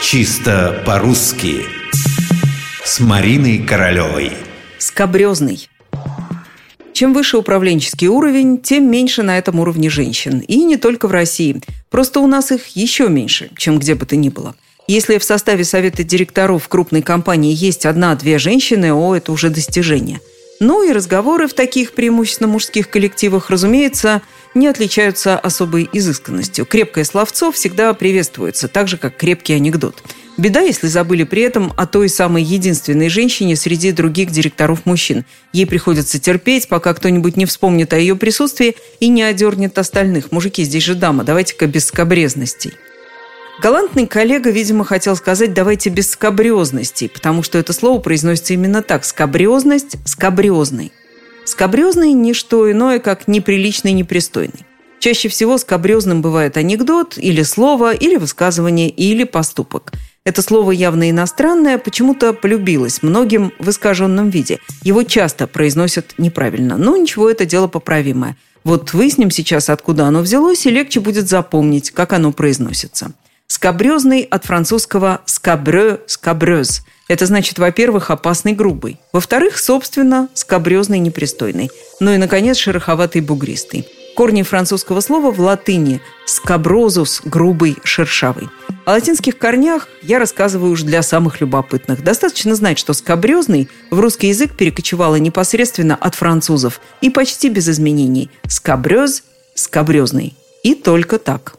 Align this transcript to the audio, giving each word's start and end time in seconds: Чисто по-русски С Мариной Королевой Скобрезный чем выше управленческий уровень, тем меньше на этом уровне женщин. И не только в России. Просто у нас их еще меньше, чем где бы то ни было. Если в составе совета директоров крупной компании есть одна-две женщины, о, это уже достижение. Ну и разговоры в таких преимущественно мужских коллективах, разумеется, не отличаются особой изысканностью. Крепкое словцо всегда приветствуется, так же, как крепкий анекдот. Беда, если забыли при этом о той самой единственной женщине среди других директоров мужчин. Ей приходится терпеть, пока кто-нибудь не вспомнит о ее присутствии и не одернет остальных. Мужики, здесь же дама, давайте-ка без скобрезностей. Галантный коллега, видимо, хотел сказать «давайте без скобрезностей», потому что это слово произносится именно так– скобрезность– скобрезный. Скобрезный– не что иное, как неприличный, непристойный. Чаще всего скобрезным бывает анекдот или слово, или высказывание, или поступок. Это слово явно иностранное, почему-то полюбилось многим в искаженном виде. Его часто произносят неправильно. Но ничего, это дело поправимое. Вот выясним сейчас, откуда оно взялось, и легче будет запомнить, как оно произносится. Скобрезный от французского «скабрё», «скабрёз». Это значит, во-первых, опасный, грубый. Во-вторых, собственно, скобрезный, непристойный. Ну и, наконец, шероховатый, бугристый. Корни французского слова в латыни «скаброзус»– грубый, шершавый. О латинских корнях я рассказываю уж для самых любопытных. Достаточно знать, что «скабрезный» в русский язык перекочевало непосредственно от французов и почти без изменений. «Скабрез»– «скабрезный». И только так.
Чисто 0.00 0.80
по-русски 0.86 1.66
С 2.84 3.00
Мариной 3.00 3.58
Королевой 3.58 4.32
Скобрезный 4.78 5.68
чем 6.92 7.14
выше 7.14 7.36
управленческий 7.36 8.08
уровень, 8.08 8.60
тем 8.60 8.90
меньше 8.90 9.22
на 9.22 9.38
этом 9.38 9.60
уровне 9.60 9.88
женщин. 9.88 10.40
И 10.40 10.64
не 10.64 10.76
только 10.76 11.06
в 11.06 11.12
России. 11.12 11.62
Просто 11.90 12.18
у 12.18 12.26
нас 12.26 12.50
их 12.50 12.66
еще 12.74 13.08
меньше, 13.08 13.50
чем 13.56 13.78
где 13.78 13.94
бы 13.94 14.04
то 14.04 14.16
ни 14.16 14.30
было. 14.30 14.56
Если 14.88 15.18
в 15.18 15.22
составе 15.22 15.62
совета 15.62 16.02
директоров 16.02 16.66
крупной 16.66 17.02
компании 17.02 17.54
есть 17.54 17.86
одна-две 17.86 18.38
женщины, 18.38 18.92
о, 18.92 19.14
это 19.14 19.30
уже 19.30 19.48
достижение. 19.48 20.20
Ну 20.60 20.82
и 20.82 20.92
разговоры 20.92 21.46
в 21.46 21.54
таких 21.54 21.92
преимущественно 21.92 22.48
мужских 22.48 22.90
коллективах, 22.90 23.50
разумеется, 23.50 24.22
не 24.54 24.66
отличаются 24.66 25.38
особой 25.38 25.88
изысканностью. 25.92 26.66
Крепкое 26.66 27.04
словцо 27.04 27.52
всегда 27.52 27.94
приветствуется, 27.94 28.66
так 28.66 28.88
же, 28.88 28.96
как 28.96 29.16
крепкий 29.16 29.54
анекдот. 29.54 30.02
Беда, 30.36 30.60
если 30.60 30.88
забыли 30.88 31.24
при 31.24 31.42
этом 31.42 31.72
о 31.76 31.86
той 31.86 32.08
самой 32.08 32.42
единственной 32.42 33.08
женщине 33.08 33.56
среди 33.56 33.92
других 33.92 34.30
директоров 34.30 34.84
мужчин. 34.84 35.24
Ей 35.52 35.66
приходится 35.66 36.20
терпеть, 36.20 36.68
пока 36.68 36.94
кто-нибудь 36.94 37.36
не 37.36 37.46
вспомнит 37.46 37.92
о 37.92 37.98
ее 37.98 38.16
присутствии 38.16 38.76
и 38.98 39.08
не 39.08 39.22
одернет 39.22 39.78
остальных. 39.78 40.32
Мужики, 40.32 40.64
здесь 40.64 40.84
же 40.84 40.94
дама, 40.94 41.24
давайте-ка 41.24 41.66
без 41.66 41.86
скобрезностей. 41.86 42.72
Галантный 43.60 44.06
коллега, 44.06 44.50
видимо, 44.50 44.84
хотел 44.84 45.16
сказать 45.16 45.52
«давайте 45.52 45.90
без 45.90 46.12
скобрезностей», 46.12 47.08
потому 47.08 47.42
что 47.42 47.58
это 47.58 47.72
слово 47.72 47.98
произносится 47.98 48.54
именно 48.54 48.82
так– 48.82 49.04
скобрезность– 49.06 49.96
скобрезный. 50.04 50.92
Скобрезный– 51.44 52.12
не 52.12 52.34
что 52.34 52.70
иное, 52.70 53.00
как 53.00 53.26
неприличный, 53.26 53.92
непристойный. 53.92 54.64
Чаще 55.00 55.28
всего 55.28 55.58
скобрезным 55.58 56.22
бывает 56.22 56.56
анекдот 56.56 57.18
или 57.18 57.42
слово, 57.42 57.94
или 57.94 58.16
высказывание, 58.16 58.90
или 58.90 59.24
поступок. 59.24 59.92
Это 60.24 60.40
слово 60.40 60.70
явно 60.70 61.10
иностранное, 61.10 61.78
почему-то 61.78 62.34
полюбилось 62.34 63.02
многим 63.02 63.52
в 63.58 63.70
искаженном 63.70 64.30
виде. 64.30 64.60
Его 64.82 65.02
часто 65.02 65.48
произносят 65.48 66.14
неправильно. 66.16 66.76
Но 66.76 66.96
ничего, 66.96 67.28
это 67.28 67.44
дело 67.44 67.66
поправимое. 67.66 68.36
Вот 68.62 68.92
выясним 68.92 69.32
сейчас, 69.32 69.68
откуда 69.68 70.04
оно 70.04 70.20
взялось, 70.20 70.64
и 70.66 70.70
легче 70.70 71.00
будет 71.00 71.28
запомнить, 71.28 71.90
как 71.90 72.12
оно 72.12 72.30
произносится. 72.32 73.14
Скобрезный 73.50 74.22
от 74.22 74.44
французского 74.44 75.22
«скабрё», 75.24 75.98
«скабрёз». 76.06 76.82
Это 77.08 77.24
значит, 77.24 77.58
во-первых, 77.58 78.10
опасный, 78.10 78.52
грубый. 78.52 79.00
Во-вторых, 79.12 79.58
собственно, 79.58 80.28
скобрезный, 80.34 80.98
непристойный. 80.98 81.70
Ну 81.98 82.12
и, 82.12 82.18
наконец, 82.18 82.58
шероховатый, 82.58 83.22
бугристый. 83.22 83.88
Корни 84.14 84.42
французского 84.42 85.00
слова 85.00 85.30
в 85.30 85.40
латыни 85.40 86.00
«скаброзус»– 86.26 87.22
грубый, 87.24 87.78
шершавый. 87.84 88.48
О 88.84 88.92
латинских 88.92 89.38
корнях 89.38 89.88
я 90.02 90.18
рассказываю 90.18 90.72
уж 90.72 90.82
для 90.82 91.02
самых 91.02 91.40
любопытных. 91.40 92.04
Достаточно 92.04 92.54
знать, 92.54 92.78
что 92.78 92.92
«скабрезный» 92.92 93.68
в 93.90 93.98
русский 93.98 94.28
язык 94.28 94.56
перекочевало 94.56 95.16
непосредственно 95.16 95.96
от 95.96 96.14
французов 96.14 96.80
и 97.00 97.10
почти 97.10 97.48
без 97.48 97.68
изменений. 97.68 98.30
«Скабрез»– 98.46 99.24
«скабрезный». 99.54 100.36
И 100.62 100.74
только 100.74 101.18
так. 101.18 101.57